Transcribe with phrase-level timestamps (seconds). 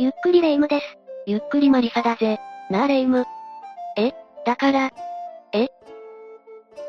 [0.00, 0.86] ゆっくりレ夢ムです。
[1.26, 2.40] ゆっくりマリサだぜ。
[2.70, 3.26] なあレ夢ム。
[3.98, 4.14] え？
[4.46, 4.90] だから、
[5.52, 5.66] え？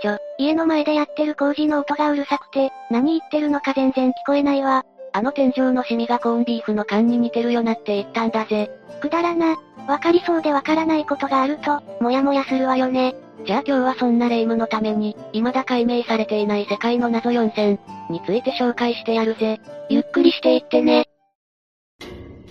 [0.01, 4.85] ちょ、家の前でやってる工事の音がうるさくて、何言ってるのか全然聞こえないわ。
[5.11, 8.71] あの天井のシミがコーンビーフの缶に似てるよなって言ったんだぜ。
[9.01, 9.57] くだらな。
[9.89, 13.13] わかりそうでわからないことがあると、もやもやするわよね。
[13.45, 17.77] じゃあ今日はそんなレ夢ムのために、未だ解明されていない世界の謎4選
[18.09, 19.59] について紹介してやるぜ。
[19.89, 21.07] ゆっくりしていってね。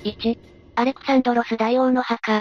[0.05, 0.39] 1、
[0.77, 2.41] アレクサンドロス大王の墓。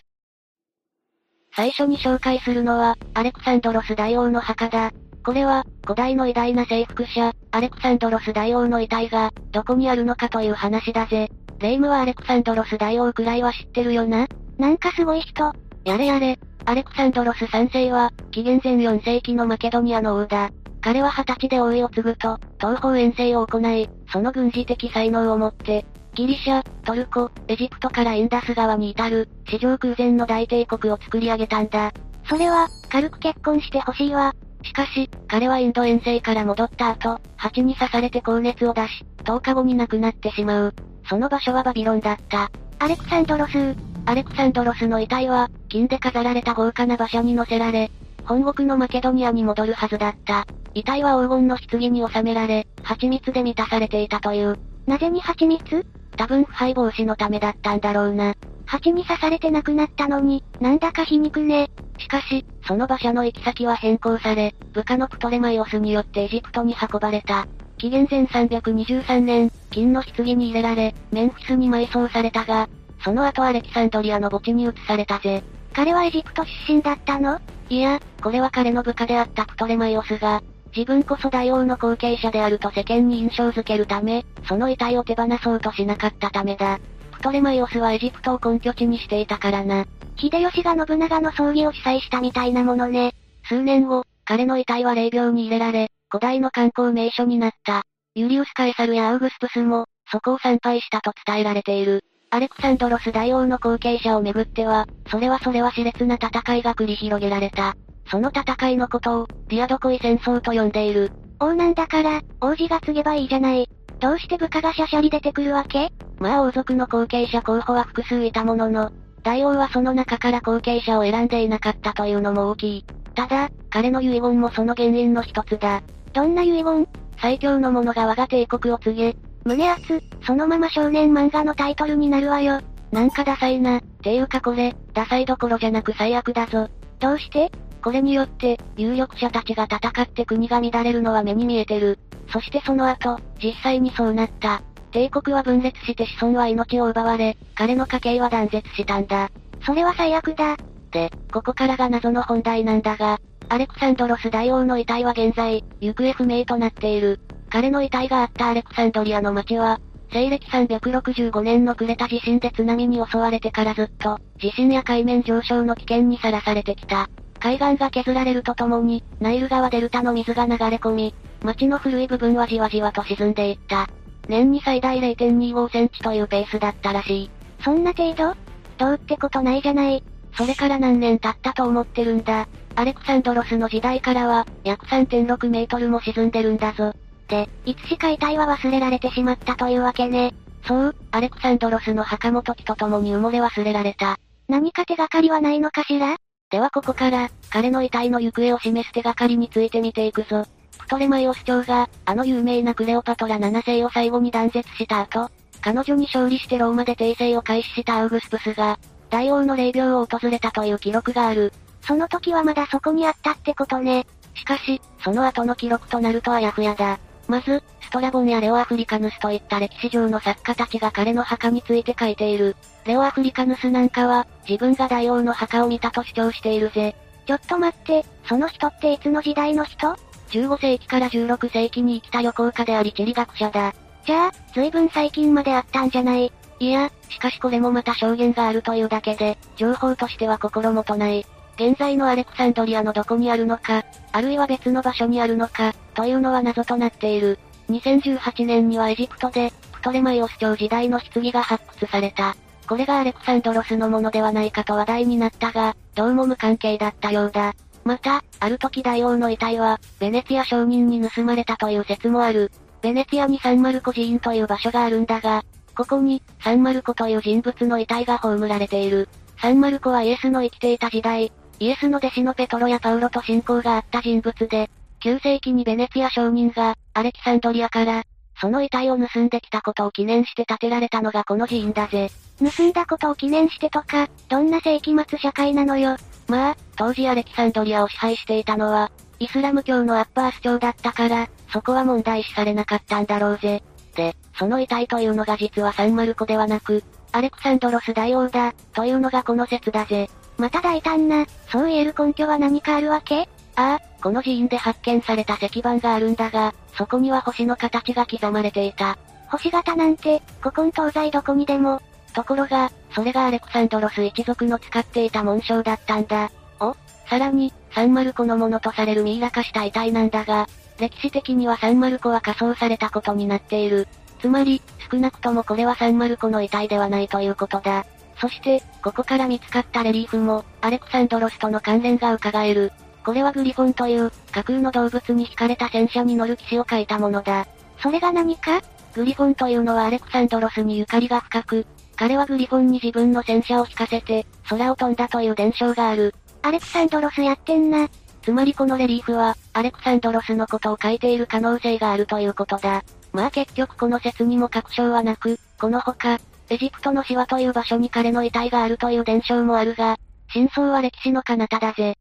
[1.56, 4.92] 最初に紹介するのは、アレクサンドロス大王の墓だ。
[5.26, 11.30] これは、古代の偉大な征服者、アレクサンドロス大王の遺体が、どこにあるのかという話だぜ。
[11.60, 14.28] レイムはアレクサンドロス大王くらいは知ってるよな？
[14.58, 15.54] なんかすごい人。
[15.84, 20.52] やれやれ、アレクサンドロス3世は、紀元前4世紀のマケドニアの王だ。
[20.80, 31.92] 彼は20歳で王位を継ぐと、東方遠征を行い、その軍事的才能をもって、ギリシャ、トルコ、エジプトからインダス川に至る、史上空前の大帝国を作り上げたんだ。
[32.28, 34.34] それは、軽く結婚してほしいわ。
[34.64, 40.74] しかし、彼はインド遠征から戻った後、蜂に刺されて高熱を出し、10日後に亡くなってしまう。
[41.08, 42.52] その場所はバビロンだった。
[42.80, 43.76] アレクサンドロス
[44.06, 47.92] アレクサンドロスの遺体は、金で飾られた豪華な馬車に乗せられ、
[48.26, 50.46] 本国のマケドニアに戻るはずだった。
[50.74, 54.60] 遺体は黄金の棺に収められ、蜂蜜で満たされていたという。
[54.86, 55.86] なぜに蜂蜜？
[56.20, 58.36] 多分腐敗防止のためだったんだろうな。
[58.66, 61.72] 蜂に刺されて亡くなったのに、なんだか皮肉ね。
[61.98, 67.48] しかし、その馬車の行き先は変更され、部下のプトレマイオスによってエジプトに運ばれた。
[67.78, 72.68] 紀元前323年、金の棺に入れられ、メンフィスに埋葬されたが、
[73.02, 75.42] その後アレキサンドリアの墓地に移されたぜ。
[75.74, 77.40] 彼はエジプト出身だったの？
[77.70, 80.44] いや、これは彼の部下であったプトレマイオスが、
[80.76, 86.80] 自分こそ大王の後継者であると世間に印象づけるため、その遺体を手放そうとしなかったためだ。
[87.12, 89.86] プトレマイオスはエジプトを根拠地にしていたからな。
[90.18, 93.14] 秀吉が信長の葬儀を主催したみたいなものね。
[93.48, 97.84] 数年後、彼の遺体は霊廟に入れられ、古代の観光名所になった。
[98.16, 102.04] ユリウス・カエサルやアウグスプスも、そこを参拝したと伝えられている。
[102.32, 107.76] アレクサンドロス大王の後継者をめぐっては、それはそれは熾烈な戦いが繰り広げられた。
[108.10, 111.12] その戦いのことを、ディアドコイ戦争と呼んでいる。
[111.40, 113.70] 王なんだから、王子が継げばいいじゃない。
[114.00, 115.92] どうして部下がシャシャリ出てくるわけ？
[116.20, 118.92] まあ王族の後継者候補は複数いたものの、
[119.24, 122.86] 大王はその中から後継者を選んでいなかったというのも大きい。
[123.16, 125.82] ただ、彼の遺言もその原因の一つだ。
[126.14, 126.88] どんな遺言？
[127.22, 132.62] 最強の者が我が帝国を告げ、胸熱、そのまま少年漫画のタイトルになるわよ。
[132.92, 133.82] なんかダサいな。
[134.02, 136.70] ていうかこれ、ダサいどころじゃなく最悪だぞ。
[137.00, 137.52] どうして？
[137.82, 142.00] これによって、有力者たちが戦って国が乱れるのは目に見えてる。
[142.32, 144.62] そしてその後、実際にそうなった。
[144.92, 149.30] 帝国は分裂して子孫は命を奪われ、彼の家系は断絶したんだ。
[149.66, 150.58] それは最悪だ。
[150.92, 153.20] で、ここからが謎の本題なんだが、
[153.50, 157.20] アレクサンドロス大王の遺体は現在、行方不明となっている。
[157.50, 159.80] 彼の遺体があったアレクサンドリアの町は、
[160.12, 167.10] 西暦365年のクレタ地震で津波に襲われてからずっと、地震や海面上昇の危険にさらされてきた。
[167.40, 173.88] 海岸が削られるとともに、ナイル川デルタの水が流れ込み、町の古い部分はじわじわと沈んでいった。
[174.28, 177.30] 年に最大0.25センチというペースだったらしい。
[177.64, 178.36] そんな程度？
[178.78, 180.04] どうってことないじゃない。
[180.38, 182.48] それから何年経ったと思ってるんだ？
[182.76, 186.94] アレクサンドロスの時代からは、約3.6メートルも沈んでるんだぞ。
[187.28, 190.34] で、いつしか遺体は忘れられてしまったというわけね。
[190.66, 194.18] そう、アレクサンドロスの墓も時とともに埋もれ忘れられた。
[194.48, 196.18] 何か手がかりはないのかしら？
[196.50, 200.46] ではここから、彼の遺体の行方を示す手がかりについて見ていくぞ。
[200.80, 205.30] プトレマイオス朝が、あの有名なクレオパトラ7世を最後に断絶した後、
[205.62, 208.80] 彼女に勝利してローマで帝政を開始したアウグスプスが、
[209.12, 211.54] 大王の霊廟を訪れたという記録がある。
[211.82, 214.08] その時はまだそこにあったってことね。
[214.34, 216.98] しかし、その後の記録となるとあやふやだ。
[217.28, 222.56] まず、ストラボンやレオアフリカヌスといった歴史上の作家たちが彼の墓について書いている。
[222.86, 226.96] レオアフリカヌスなんかは、自分が大王の墓を見たと主張しているぜ。
[227.26, 229.96] ちょっと待って、その人っていつの時代の人
[230.30, 233.74] ?15 世紀から16世紀に生きた旅行家であり地理学者だ。
[234.06, 236.32] じゃあ、随分最近まであったんじゃない？
[236.60, 241.26] いや、しかしこれもまた証言があるというだけで、情報としては心もとない。
[241.56, 247.40] 現在のアレクサンドリアのどこにあるのか、あるいは別の場所にあるのか、というのは謎となっている。
[247.70, 252.36] 2018年にはエジプトで、プトレマイオス朝時代の棺が発掘された。
[252.68, 257.54] これがアレクサンドロスのものではないかと話題になったが、どうも無関係だったようだ。
[257.84, 262.52] また、ある時大王の遺体は、ベネツィア商人に盗まれたという説もある。
[262.82, 265.44] ベネツィアにサンマルコ寺院という場所があるんだが、
[265.76, 269.08] ここに、サンマルコという人物の遺体が葬られている。
[269.42, 274.70] サンマルコはイエスの生きていた時代、イエスの弟子のペトロやパウロと信仰があった人物で、
[275.02, 278.04] 9世紀にベネツィア商人が、アレキサンドリアから、
[278.42, 282.10] その遺体を盗んできたことを記念して建てられたのがこの寺院だぜ。
[282.40, 285.98] 盗んだことを記念してとか、どんな世紀末社会なのよ。
[286.28, 293.62] まあ、当時アレキサンドリアを支配していたのは、イスラム教のアッパース朝だったから、そこは問題視されなかったんだろうぜ。
[293.96, 300.10] で、その遺体というのが実はサンマルコではなく、アレクサンドロス大王だ、というのがこの説だぜ。
[300.38, 303.28] また大胆な、そう言える根拠は何かあるわけ？
[303.60, 308.98] ああ、この寺院で発見された石板があるんだが、そこには星の形が刻まれていた。
[309.28, 311.82] 星型なんて、古今東西どこにでも。
[312.14, 316.32] ところが、それがアレクサンドロス一族の使っていた紋章だったんだ。
[316.62, 316.74] お
[317.10, 320.48] さらに、サンマルコのものとされるミイラ化した遺体なんだが、
[320.80, 323.90] 歴史的にはサンマルコは火葬されたことになっている。
[324.22, 327.86] つまり、少なくともこれはサンマルコの遺体ではないということだ。
[328.22, 332.72] そして、ここから見つかったレリーフも、アレクサンドロスとの関連が伺える。
[333.04, 337.48] これはグリフォンという、架空の動物に惹かれた戦車に乗る騎士を描いたものだ。
[337.82, 338.62] それが何か？
[338.94, 341.66] グリフォンというのはアレクサンドロスにゆかりが深く、
[341.96, 346.14] 彼はグリフォンに自分の戦車を引かせて、空を飛んだという伝承がある。
[346.42, 347.90] アレクサンドロスやってんな。
[348.22, 352.84] つまりこのレリーフは、アレクサンドロスのことを書いている可能性があるということだ。
[353.14, 356.20] まあ結局この説にも確証はなく、この他、
[356.50, 359.98] エジプトのシワという場所に彼の遺体があるという伝承もあるが、
[360.34, 361.96] 真相は歴史の彼方だぜ。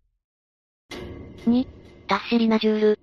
[1.47, 1.67] 2、
[2.07, 2.99] タッシリナジュール。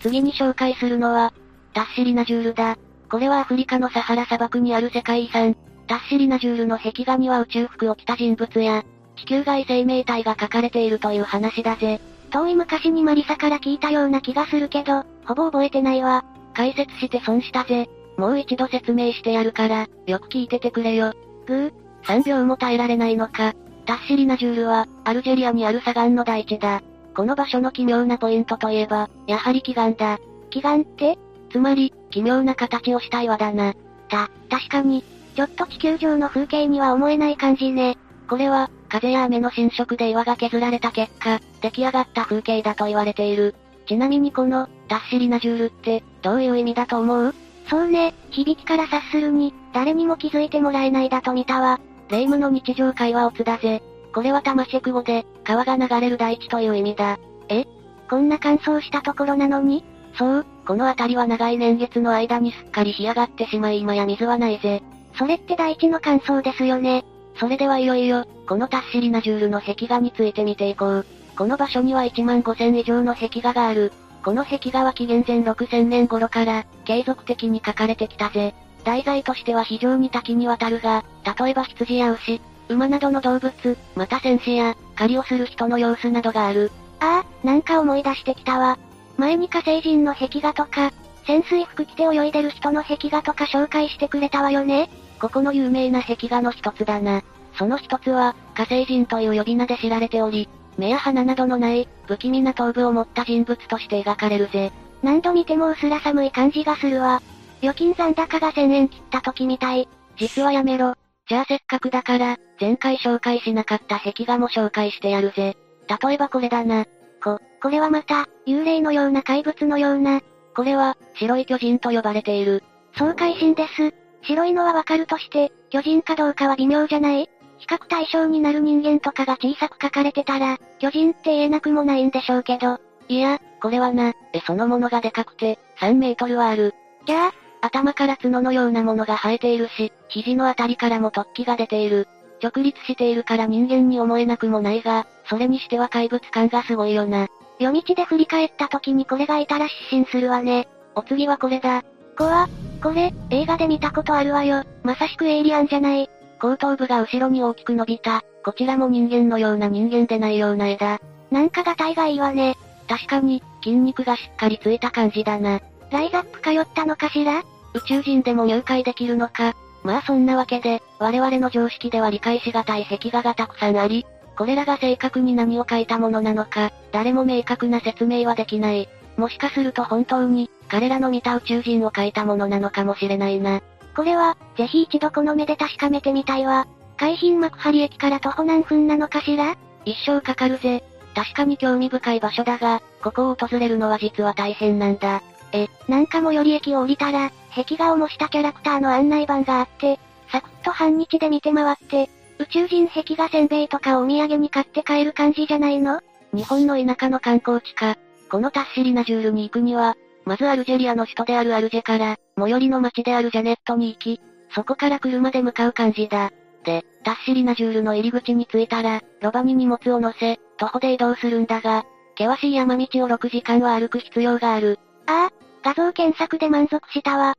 [0.00, 1.32] 次に紹介するのは、
[1.74, 2.76] タッシリナジュールだ。
[3.10, 5.56] これはアフリカのサハラ砂漠にある世界遺産、
[5.86, 8.84] タッシリナジュールの壁画には宇宙服を着た人物や、
[9.16, 12.00] 地球外生命体が書かれているという話だぜ。
[12.30, 16.24] 遠い昔にマリサから聞いたような気がするけど、ほぼ覚えてないわ。
[16.54, 17.88] 解説して損したぜ。
[18.16, 21.14] もう一度説明してやるから、よく聞いててくれよ。
[21.46, 23.54] ぐー、3秒も耐えられないのか。
[23.88, 26.82] タッシリナジュールは、アルジェリアにある砂岩の大地だ。
[27.16, 30.18] この場所の奇妙なポイントといえば、やはり奇岩だ。
[30.50, 31.18] 奇岩って？
[31.50, 33.72] つまり、奇妙な形をした岩だな。
[34.10, 35.02] た、確かに、
[35.34, 37.96] ちょっと地球上の風景には思えない感じね。
[38.28, 43.54] これは、風や雨の侵食で岩が削られた結果、出来上がった風景だと言われている。
[43.86, 47.34] ちなみにこの、タッシリナジュールって、どういう意味だと思う？
[47.70, 51.80] そうね、響きから察するに、誰にも気づいてもらえないだと見たわ。
[52.08, 53.82] 霊夢の日常会話をつだぜ。
[54.14, 57.18] これはタマシェク語で、川が流れる大地という意味だ。
[57.48, 57.66] え？
[58.08, 59.84] こんな乾燥したところなのに？
[60.16, 64.82] そう、この辺りは長い年月の間にすっかり干上がってしまい今や水はないぜ。
[65.16, 67.04] それって大地の乾燥ですよね。
[67.38, 71.06] それではいよいよ、このタッシリナジュールの壁画について見ていこう。
[71.36, 73.92] この場所には1万5000以上の壁画がある。
[74.24, 78.54] この壁画は紀元前6000年頃から、継続的に描かれてきたぜ。
[78.88, 81.04] 題材としては非常に多岐にわたるが、
[81.38, 82.40] 例えば羊や牛、
[82.70, 83.52] 馬などの動物、
[83.94, 86.72] また戦士や、狩りをする人の様子などがある。
[87.00, 88.78] ああ、なんか思い出してきたわ。
[89.18, 90.90] 前に火星人の壁画とか、
[91.26, 94.88] 潜水服着て泳いでる人の壁画とか紹介してくれたわよね。
[95.20, 97.20] ここの有名な壁画の一つだな。
[97.58, 100.48] その一つは、火星人という呼び名で知られており、
[100.78, 104.72] 目や鼻などのない、不気味な頭部を持った人物として描かれるぜ。
[105.02, 107.20] 何度見てもうすら寒い感じがするわ。
[107.62, 109.88] 預金残高が1000円切った時みたい。
[110.16, 110.94] 実はやめろ。
[111.28, 115.56] じゃあせっかくだから、前回紹介しなかった壁画も紹介してやるぜ。
[116.02, 116.86] 例えばこれだな。
[117.22, 120.20] こ、これはまた、幽霊のような怪物のような。
[120.54, 122.62] これは、白い巨人と呼ばれている。
[122.96, 123.94] 爽快心です。
[124.22, 132.78] 白いのはわかるとして、巨人かどうかは微妙じゃない比較対象になる人間とかが小さく書かれてたら、巨人って言えなくもないんでしょうけど。
[133.08, 136.74] いや、これはな、絵そのものがでかくて、3メートルはある。
[137.06, 137.32] じゃあ、
[137.68, 142.08] 頭から角のようなものが生えているし、肘のあたりからも突起が出ている。
[142.42, 147.28] 直立しているから人間に思えなくもないが、それにしては怪物感がすごいよな。
[147.58, 150.68] 夜道で振り返った時にこれがいたら失神するわね。
[150.94, 151.82] お次はこれだ。
[152.16, 152.48] 怖
[152.82, 154.64] これ、映画で見たことあるわよ。
[154.82, 156.08] まさしくエイリアンじゃない。
[156.40, 161.00] 後頭部が後ろに大きく伸びた、こちらも人間のような人間でないような枝。
[161.30, 162.56] なんかが体がいいわね。
[162.88, 165.60] 確かに、筋肉がしっかりついた感じだな。
[165.90, 167.42] ライザップ通ったのかしら？
[167.78, 169.54] 宇宙人でも入会できるのか。
[169.82, 174.04] まあそんなわけで、我々の常識では理解しがたい壁画がたくさんあり、
[174.36, 178.88] これらが正確に何を書いたものなのか、誰も明確な説明はできない。
[179.16, 183.62] もしかすると本当に、彼らの見た宇宙人を書いたものなのかもしれないな。
[183.96, 186.66] これは、ぜひ一度この目で確かめてみたいわ。
[186.96, 189.56] 海浜幕張駅から徒歩何分なのかしら？
[189.84, 190.84] 一生かかるぜ。
[191.14, 195.22] 確かに興味深い場所だが、ここを訪れるのは実は大変なんだ。
[195.52, 199.98] え、なんか最寄り駅を降りたら、壁画を模したキャラクターの案内板があって、
[200.30, 206.00] サクッと半日で見て回って、宇宙人壁画せんべいとかをお土産に買って帰る感じじゃないの？
[206.32, 207.96] 日本の田舎の観光地か。
[208.30, 214.20] このタッシリナジュールに行くには、まずアルジェリアの首都であるアルジェから、最寄りの町であるジャネットに行き、
[214.54, 216.30] そこから車で向かう感じだ。
[216.64, 221.84] で、タッシリナジュールの入り口に着いたら、ロバに荷物を乗せ、徒歩で移動するんだが、
[222.16, 224.78] 険しい山道を6時間は歩く必要がある。
[225.06, 227.34] ああ、画像検索で満足したわ。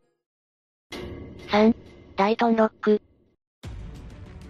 [1.50, 1.76] 3、
[2.16, 3.02] ダイトンロック。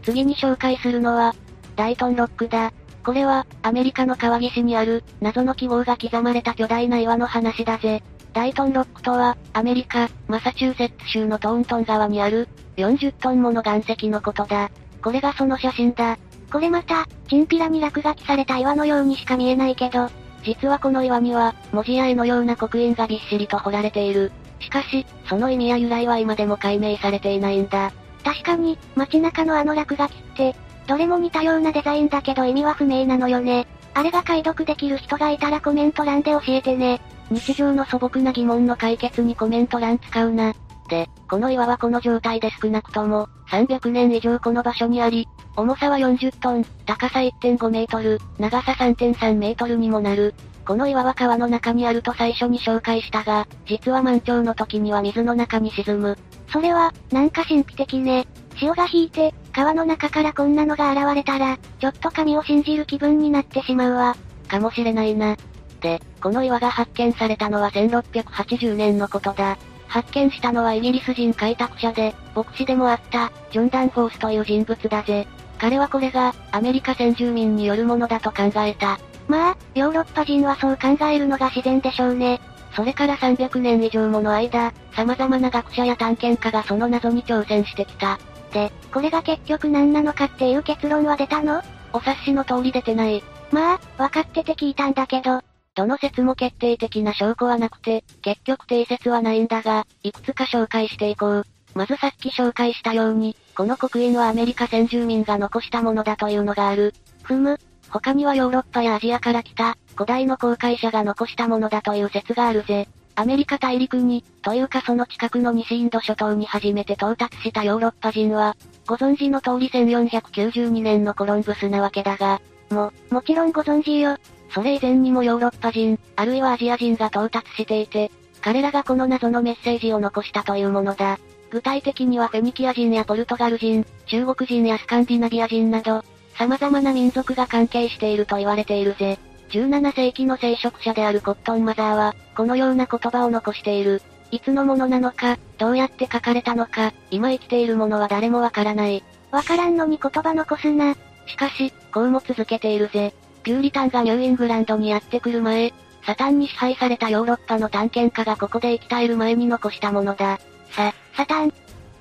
[0.03, 1.34] 次に紹介するのは、
[1.77, 2.74] ダイトンロックだ。
[3.05, 8.03] これは、アメリカの川岸にある、謎の記号が刻まれた巨大な岩の話だぜ。
[8.34, 14.69] ダイトンロックとは、アメリカ、マサチューセッツ州のトーントン川にある、40トンもの岩石のことだ。
[15.01, 16.17] これがその写真だ。
[16.51, 20.10] これまた、チンピラに落書きされた岩のようにしか見えないけど、
[20.43, 24.34] 実はこの岩には、文字や絵のような刻印がびっしりと彫られている。
[24.59, 27.91] しかし、その意味や由来は今でも解明されていないんだ。
[28.23, 30.55] 確かに、街中のあの落書きって、
[30.87, 33.67] どれも似たようなデザインだけど意味は不明なのよね。
[33.93, 37.01] あれが解読できる人がいたらコメント欄で教えてね。
[37.31, 40.53] 日常の素朴な疑問の解決にコメント欄使うな。
[40.89, 45.27] で、この岩はこの状態で少なくとも、300年以上この場所にあり、
[45.59, 50.33] 重さは40トン、高さ1.5メートル、長さ3.3メートルにもなる。
[50.65, 56.17] この岩は川の中にあると最初に紹介したが、実は満潮の時には水の中に沈む。
[56.47, 58.25] それは、なんか神秘的ね。
[58.55, 64.15] 潮が引いて、川の中からこんなのが現れたら、ちょっと神を信じる気分になってしまうわ。
[64.47, 65.35] かもしれないな。
[65.81, 69.57] で、この岩が発見されたのは1680年のことだ。
[69.87, 75.27] 発見したのはイギリス人開拓者で、牧師でもあった、ジョン・ダンフォースという人物だぜ。
[75.59, 78.97] 彼はこれが、アメリカ先住民によるものだと考えた。
[79.27, 82.41] まあ、ヨーロッパ人はそう考えるのが自然でしょうね。
[82.75, 88.17] それから300年以上もの間、様々な学者や探検家がその謎に挑戦してきた。
[88.53, 91.61] で、これが結局何なのかっていう結論は出たの？
[91.93, 93.23] お察しの通り出てない。
[93.51, 95.41] まあ、分かってて聞いたんだけど、
[95.75, 101.45] どの説も決定的な証拠はなくて、結局定説はないんだが、いくつか紹介していこう。
[101.75, 106.93] まずさっき紹介したように、この刻印はアメリカ先住民が残したものだというのがある。
[107.23, 107.59] ふむ。
[107.89, 112.87] 他にはヨーロッパやアジアから来た、古代の航海者が残したものだという説があるぜ。
[113.15, 118.55] アメリカ大陸に、というかその近くの西インド諸島に初めて到達したヨーロッパ人は、
[118.87, 122.39] ご存知の通り1492年のコロンブスなわけだが、
[122.69, 124.15] も、もちろんご存知よ。
[124.53, 131.19] それ以前にもヨーロッパ人、あるいはアジア人が到達していて、彼らがこの謎のメッセージを残したというものだ。
[131.50, 136.03] 具体的にはフェニキア人やポルトガル人、中国人やスカンディナビア人など、
[136.38, 139.18] 様々な民族が関係していると言われているぜ。
[139.50, 144.01] 17世紀の聖職者であるコットンマザーは、このような言葉を残している。
[144.32, 149.03] いつのものなのか、どうやって書かれたのか、今生きている者は誰もわからない。
[149.32, 150.96] わからんのに言葉残すな。
[151.25, 153.13] しかし、こうも続けているぜ。
[153.44, 155.74] ピューリタンがニューイングランドにやってくる前、
[156.06, 160.39] サタンに支配されたヨーロッパの探検家がここで生き絶える前に残したものだ。
[160.72, 161.51] さ、サタンっ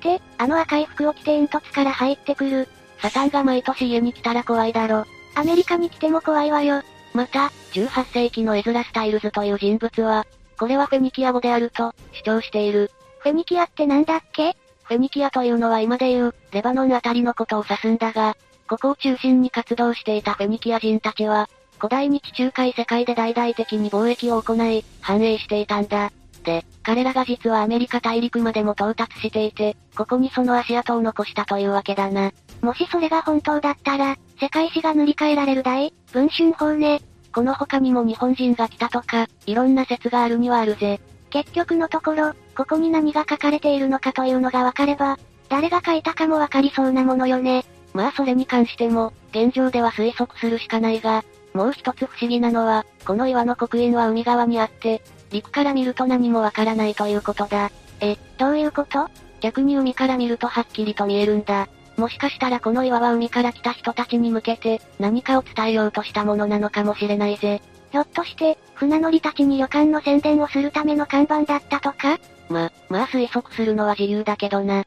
[0.00, 2.68] て、あの赤い服を着て煙突から入ってくる。
[3.00, 5.04] サタンが毎年家に来たら怖いだろ。
[5.34, 6.82] アメリカに来ても怖いわよ。
[7.14, 10.26] また、18世紀のエズラ・スタイルズという人物は、
[10.58, 12.90] これはフェニキア語であると、主張している。
[13.20, 14.56] フェニキアってなんだっけ？
[14.84, 18.36] フェニキアというのは今で言う、レバノンあたりのことを指すんだが、
[18.68, 21.48] ここを中心に活動していたフェニキア人たちは、
[21.78, 26.10] 古代日中海世界で大々的に貿易を行い、繁栄していたんだ。
[26.42, 32.32] で、彼らが実はアメリカ大陸までも到達していて、ここにその足跡を残したというわけだな。
[32.62, 37.00] もしそれが本当だったら、世界史が塗り替えられる大、文春法ね。
[37.32, 41.00] この他にも日本人が来たとか、いろんな説があるにはあるぜ。
[41.30, 45.18] 結局のところ、ここに何が書かれているのかというのがわかれば、
[45.48, 47.64] 誰が書いたかもわかりそうなものよね。
[47.92, 57.70] まあそれに関しても、現状では推測するしかないが、もう一つ不思議なのは、この岩の刻印は海側にあって、陸から見ると何もわからないということだ。
[58.00, 59.08] え、どういうこと？
[59.40, 61.68] 逆に海から見るとはっきりと見えるんだ。
[61.96, 67.60] もしかしたらこの岩は海から来た人たちに向けて、何かを伝えようとしたものなのかもしれないぜ。
[67.90, 72.18] ひょっとして、船乗りたちに旅館の宣伝をするための看板だったとか？
[72.48, 74.84] ま、まあ推測するのは自由だけどな。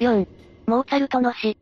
[0.00, 0.26] 4.
[0.66, 1.56] モーツァルトの詩。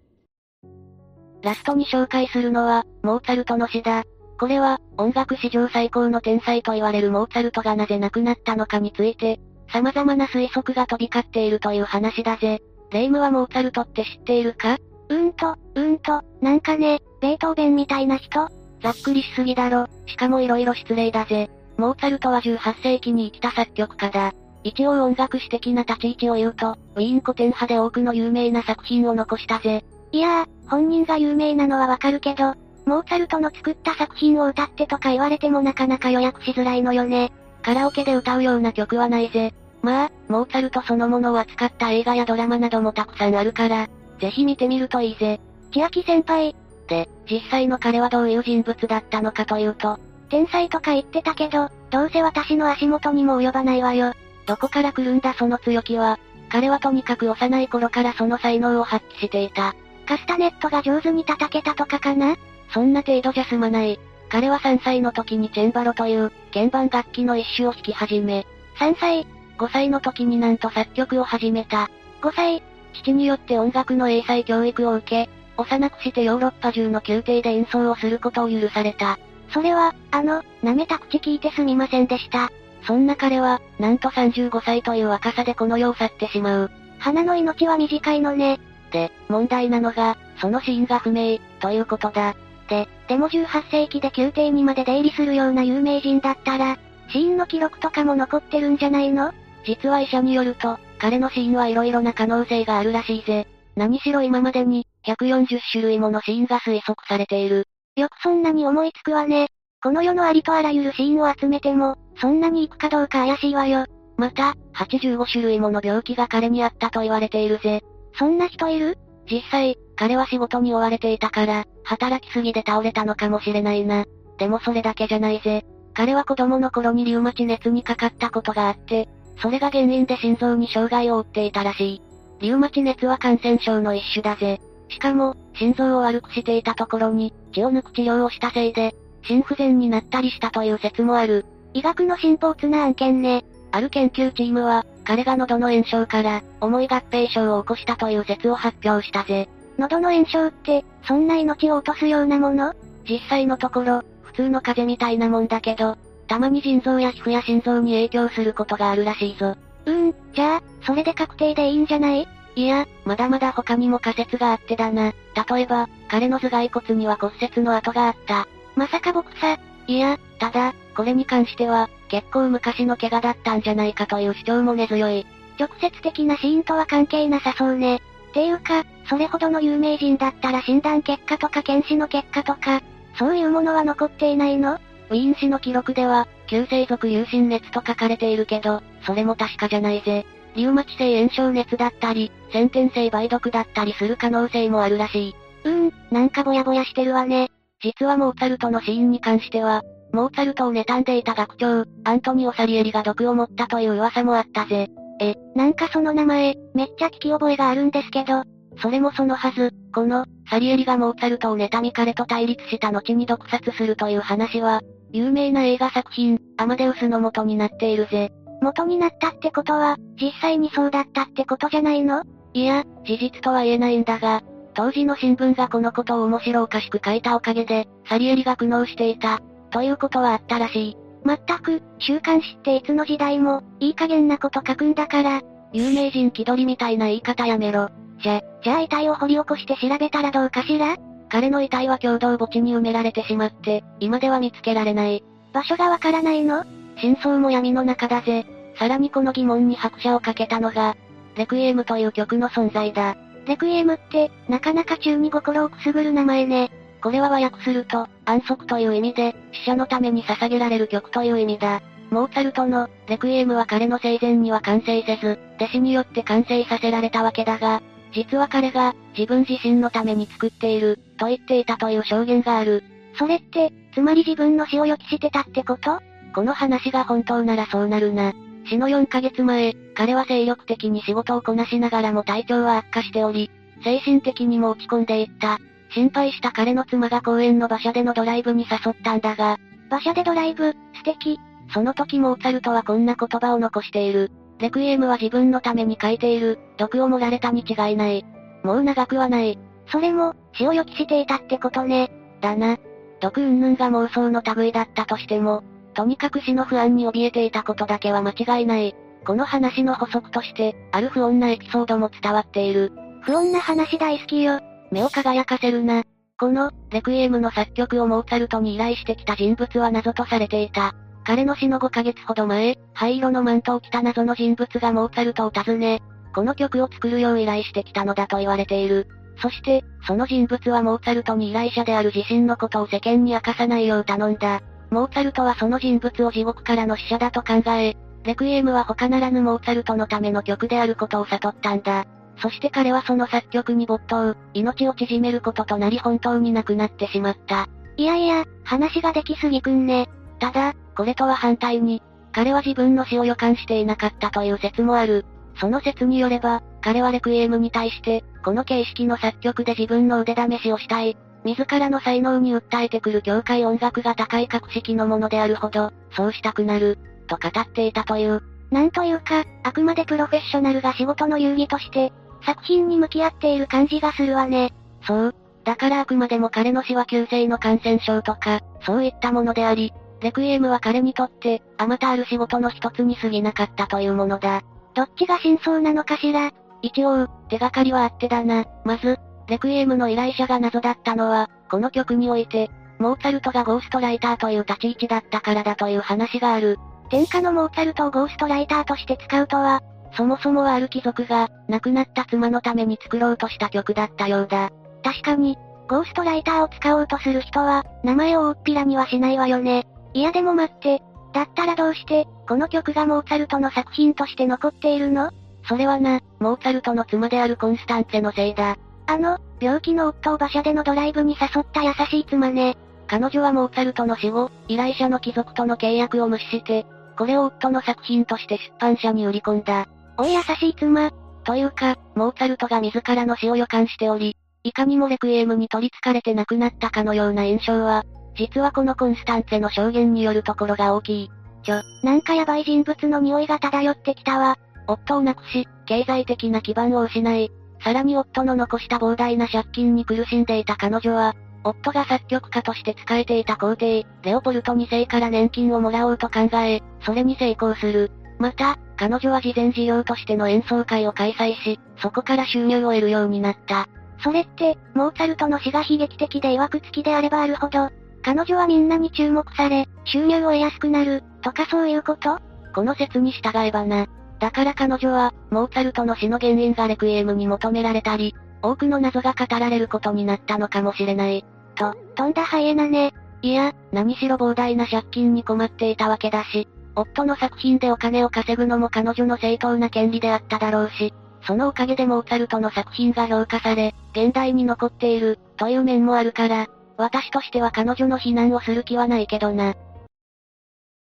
[1.42, 4.04] ラストに紹介するのは、モーツァルトの詩だ。
[4.40, 9.38] これは、音楽史上最高の天才と言われるモーツァルトがなぜ亡くなったのかについて、
[9.70, 12.62] 様々な推測が飛び交っているという話だぜ。
[12.90, 14.78] レイムはモーツァルトって知っているか？
[15.10, 18.48] うーんと、うーんと、なんかね、ベートーベンみたいな人？
[18.82, 19.86] ざっくりしすぎだろ。
[20.06, 21.50] しかも色々失礼だぜ。
[21.76, 24.32] モーツァルトは18世紀に生きた作曲家だ。
[24.64, 29.84] 一応音楽史的な立ち位置を言うと、ウィーン古典派で多くの有名な作品を残したぜ。
[30.12, 32.54] いやー、本人が有名なのはわかるけど、
[32.90, 37.30] モーツァルトの作った作品を歌ってとか言われてもなかなか予約しづらいのよね。
[37.62, 39.54] カラオケで歌うような曲はないぜ。
[39.80, 45.40] まあ、モーツァルトそのものを扱った映画やドラマなどもたくさんあるから、ぜひ見てみるといいぜ。
[45.72, 46.56] 千秋先輩。
[46.88, 54.14] で、実際の彼はどういう人物だったのかというと、天才とか言ってたけど、どうせ私の足元にも及ばないわよ。
[54.46, 56.18] どこから来るんだその強気は。
[56.48, 59.76] 彼はとにかく幼い頃からその才能を発揮していた。
[60.08, 62.36] カスタネットが上手に叩けたとかかな？
[62.72, 63.98] そんな程度じゃ済まない。
[64.28, 68.46] 彼は3歳の時にチェンバロという鍵盤楽器の一種を弾き始め、
[68.78, 69.26] 3歳、
[69.58, 71.90] 5歳の時になんと作曲を始めた。
[72.22, 72.62] 5歳、
[72.94, 79.18] 父によって音楽の英才教育を受け、幼くしてヨーロッパ中の宮廷で演奏をすることを許された。
[79.52, 82.50] それは、あの、舐めた口聞いてすみませんでした。
[82.86, 86.70] そんな彼は、なんと35歳という若さでこの世を去ってしまう。
[86.98, 88.60] 花の命は短いのね。
[88.92, 92.34] で、問題なのが、その死因が不明、ということだ。
[92.70, 96.78] で、でも18世紀で宮廷にまで出入りするような有名人だったら、
[97.12, 99.32] 死因の記録とかも残ってるんじゃないの？
[99.66, 103.46] 実は医者によると、彼の死因はいろいろな可能性があるらしいぜ。
[103.76, 107.66] 何しろ今までに、140種類もの死因が推測されている。
[107.96, 109.48] よくそんなに思いつくわね。
[109.82, 113.86] この世のありとあらゆる死因を集めても、そんなに行くかどうか怪しいわよ。
[114.16, 117.82] また、85種類もの病気が彼にあったと言われているぜ。
[118.14, 118.98] そんな人いる？
[119.30, 124.04] 実際、彼は仕事に追われていたから、働きすぎで倒れたのかもしれないな。
[124.38, 125.64] でもそれだけじゃないぜ。
[125.94, 129.08] 彼は子供の頃にリウマチ熱にかかったことがあって、
[129.42, 132.02] それが原因で心臓に障害を負っていたらしい。
[132.40, 134.60] リウマチ熱は感染症の一種だぜ。
[134.88, 141.44] しかも、心臓を悪くしていたところに、血を抜く治療をしたせいで、心不全になったりしたという説もある。
[141.74, 143.44] 医学の進歩つな案件ね。
[143.72, 149.48] ある研究チームは、彼が喉の炎症から、重い合併症を起こしたという説を発表したぜ。
[149.80, 152.74] 喉の炎症って、そんな命を落とすようなもの？
[153.08, 155.96] 実際のところ、普通の風邪みたいなもんだけど、
[156.28, 159.56] たまに腎臓や皮膚や心臓に影響することがあるらしいぞ。
[159.86, 162.28] うーん、じゃあ、それで確定でいいんじゃない？
[162.56, 165.14] いや、まだまだ他にも仮説があってだな。
[165.48, 168.46] 例えば、彼の頭蓋骨には骨折の跡があった。
[168.76, 169.58] まさか僕さ。
[169.86, 175.26] いや、ただ、これに関しては、結構昔の怪我だったんじゃないかという主張も根強い。
[175.58, 178.02] 直接的な死因とは関係なさそうね。
[178.32, 182.80] ていうか、それほどの有名人だったら診断結果とか検視の結果とか、
[183.18, 184.74] そういうものは残っていないの？
[185.10, 190.24] ウィーン市の記録では、急性族有心熱と書かれているけど、それも確かじゃないぜ。
[190.54, 195.34] リウマチ性炎症熱だったり、先天性梅毒だったりする可能性もあるらしい。
[195.64, 197.50] うーん、なんかぼやぼやしてるわね。
[197.82, 204.88] 実はモーツァルトの死因に関しては、モーツァルトを妬んでいた学長、アントニオ・サリエリが毒を持ったという噂もあったぜ。
[205.20, 208.44] え、なんかその名前、めっちゃ聞き覚えがあるんですけど、
[208.80, 214.80] それもそのはず、この、サリエリがモーツァルトを妬み彼と対立した後に毒殺するという話は、
[215.12, 218.32] 有名な映画作品、アマデウスの元になっているぜ。
[218.62, 222.22] 元になったってことは、実際にそうだったってことじゃないの？
[222.52, 224.42] いや、事実とは言えないんだが、
[224.74, 229.40] 当時の新聞がこのことを面白おかしく書いたおかげで、サリエリが苦悩していた、
[229.70, 230.96] ということはあったらしい。
[231.24, 237.88] まったく、週刊誌っていつの時代も、いい加減なこと書くんだから、有名人気取りみたいな言い方やめろ。
[238.22, 240.96] じゃ、じゃあ遺体を掘り起こして調べたらどうかしら？
[241.30, 245.22] 彼の遺体は共同墓地に埋められてしまって、今では見つけられない。
[245.52, 246.64] 場所がわからないの？
[247.00, 248.46] 真相も闇の中だぜ。
[248.78, 250.96] さらにこの疑問に拍車をかけたのが、
[251.36, 253.16] レクイエムという曲の存在だ。
[253.46, 256.70] レクイエムって、なかなか中に心をくすぐる名前ね。
[257.02, 261.80] これは和訳すると、安息という意味で、死者のために捧げられる曲という意味だ。
[262.10, 272.82] モーツァルトの、レクイエムは彼の生前には完成せず、弟子によって完成させられたわけだが、実は彼が、自分自身のために作っている、と言っていたという証言がある。
[273.18, 276.00] それって、つまり自分の死を予期してたってこと？
[276.34, 278.32] この話が本当ならそうなるな。
[278.68, 283.50] 死の4ヶ月前、彼は精力的に仕事をこなしながらも体調は悪化しており、
[283.82, 285.58] 精神的にも落ち込んでいった。
[285.92, 291.38] 心配した彼の妻が公園の馬車でのドライブに誘ったんだが、馬車でドライブ、素敵。
[291.72, 294.30] その時モーツァルトはこんな言葉を残している。
[294.60, 298.24] レクイエムは自分のために書いている、毒を盛られたに違いない。
[298.62, 299.58] もう長くはない。
[299.86, 302.10] それも、死を予期していたってことね。
[302.40, 302.78] だな。
[303.20, 305.62] 毒云々が妄想の類だったとしても、
[305.94, 308.94] とにかく死の不安に怯えていたことだけは間違いない。
[309.26, 312.92] この話の補足として、ある不穏なエピソードも伝わっている。
[313.22, 314.60] 不穏な話大好きよ。
[314.90, 316.04] 目を輝かせるな。
[316.38, 320.94] この、レクイエムの作曲をモーツァルトに依頼してきた人物は謎とされていた。
[321.24, 326.02] 彼の死の5ヶ月ほど前、灰色のマントを着た謎の人物がモーツァルトを訪ね、
[326.34, 329.06] この曲を作るよう依頼してきたのだと言われている。
[329.42, 334.60] そして、その人物はモーツァルトに依頼者である自身のことを世間に明かさないよう頼んだ。
[334.90, 342.04] モーツァルトはその人物を地獄からの使者だと考え、レクイエムは他ならぬモーツァルトのための曲であることを悟ったんだ。
[342.42, 347.68] そして彼はその作曲に没頭、命を縮めることとなり本当に亡くなってしまった。
[347.96, 350.08] いやいや、話ができすぎくんね。
[350.38, 355.24] ただ、これとは反対に、彼は自分の死を予感していなかったという説もある。
[355.58, 361.16] その説によれば、彼はレクイエムに対して、この形式の作曲で自分の腕試しをしたい。
[361.42, 368.42] 自らの才能に訴えてくる教会音楽が高い格式のものであるほど、そうしたくなる、と語っていたという。
[368.70, 372.12] なんというか、あくまでプロフェッショナルが仕事の遊戯として、
[372.44, 374.74] 作品に向き合っている感じがするわね。
[375.06, 375.34] そう。
[375.64, 384.62] だからあくまでも彼の死は急性の感染症とか、そういったものであり、レクイエムは彼にとって、あまたある仕事の一つに過ぎなかったというものだ。
[384.94, 386.50] どっちが真相なのかしら？
[386.82, 388.64] 一応、手がかりはあってだな。
[388.84, 396.78] まず、レクイエムの依頼者が謎だったのは、この曲において、モーツァルトがゴーストライターという立ち位置だったからだという話がある。
[397.08, 404.70] 天下のモーツァルトをゴーストライターとして使うとは、そもそもはある貴族が、亡くなった妻のために作ろうとした曲だったようだ。
[405.02, 405.56] 確かに、
[405.88, 409.86] ゴーストライターを使おうとする人は、名前を大っぴらにはしないわよね。
[410.12, 415.30] いやでも待って、だったらどうして、この曲がモーツァルトの作品として残っているの？
[415.68, 418.76] それはな、モーツァルトの妻であるコンスタンツェのせいだ。
[419.06, 422.76] あの、病気の夫を馬車でのドライブに誘った優しい妻ね。
[423.06, 429.88] 彼女はモーツァルトの死後、依頼者の貴族との契約を無視して、これを夫の作品として出版社に売り込んだ。
[430.16, 431.10] おい優しい妻。
[431.44, 438.04] というか、モーツァルトが自らの死を予感しており、いかにもレクイエムに取り憑かれて亡くなったかのような印象は、
[438.40, 441.30] 実はこのコンスタンツェの証言によるところが大きい。
[441.62, 444.56] ちょ、なんかヤバい人物の匂いが漂ってきたわ。
[444.86, 447.50] 夫を亡くし、経済的な基盤を失い、
[447.84, 458.10] さらに夫の残した膨大な借金に苦しんでいた彼女は、夫が作曲家として仕えていた皇帝、レオポルト2世から年金をもらおうと考え、それに成功する。
[458.38, 463.86] また、彼女は事前事業としての演奏会を開催し、そこから収入を得るようになった。
[464.24, 467.90] それって、モーツァルトの死が悲劇的で曰く付きであればあるほど、
[468.22, 472.38] 彼女はみんなに注目され、収入を得やすくなる、とかそういうこと？
[472.74, 474.06] この説に従えばな。
[474.38, 481.44] だから彼女は、モーツァルトの死の原因がレクイエムに求められたり、多くの謎が語られることになったのかもしれない。
[481.74, 483.12] と、飛んだハイエナね。
[483.42, 491.14] いや、何しろ膨大な借金に困っていたわけだし、夫の作品でお金を稼ぐのも彼女の正当な権利であっただろうし、
[491.46, 496.66] そのおかげでモーツァルトの作品が評価され、現代に残っている、という面もあるから、
[497.00, 499.74] 私としては彼女の非難をする気はないけどな。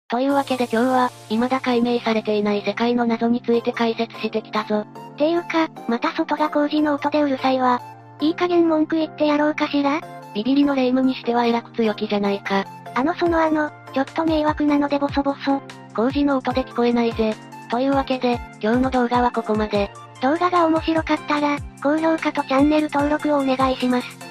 [0.09, 4.85] というわけで今日は、未だ解明されていない世界の謎について解説してきたぞ。
[5.17, 7.81] ていうか、また外が工事の音でうるさいわ。
[8.19, 10.01] いい加減文句言ってやろうかしら？
[10.35, 12.65] ビビリの霊夢にしては偉く強気じゃないか。
[12.93, 15.61] あのそのあの、ちょっと迷惑なのでボソボソ。
[15.95, 17.33] 工事の音で聞こえないぜ。
[17.71, 19.89] というわけで、今日の動画はここまで。
[20.21, 24.30] 動画が面白かったら、高評価とチャンネル登録をお願いします。